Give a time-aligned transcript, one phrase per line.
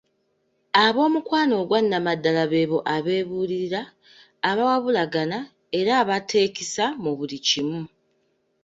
[0.83, 3.81] Ab'omukwano ogwannamaddala beebo abeebuulirira,
[4.49, 5.39] abawabulagana
[5.79, 7.81] era abateekisa mu buli kimu.